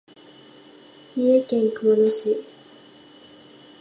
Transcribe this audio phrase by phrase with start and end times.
[1.15, 2.43] 三重県熊野市